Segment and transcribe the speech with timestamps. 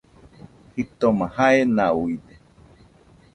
[0.73, 2.33] Jitoma jae nauide